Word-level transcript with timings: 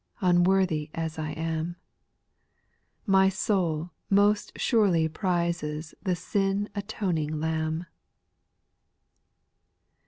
Unworthy 0.21 0.89
as 0.95 1.19
I 1.19 1.29
am; 1.33 1.75
My 3.05 3.29
soul 3.29 3.91
most 4.09 4.51
surely 4.57 5.07
prizes 5.07 5.93
The 6.01 6.15
sin 6.15 6.69
atoning 6.73 7.39
Lamb. 7.39 7.85